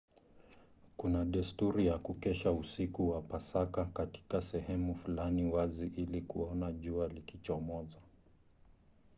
kuna 0.97 1.25
desturi 1.25 1.85
ya 1.87 1.97
kukesha 1.97 2.51
usiku 2.51 3.09
wa 3.09 3.21
pasaka 3.21 3.85
katika 3.85 4.41
sehemu 4.41 4.95
fulani 4.95 5.43
wazi 5.45 5.87
ili 5.87 6.21
kuona 6.21 6.71
jua 6.71 7.07
likichomoza 7.07 7.97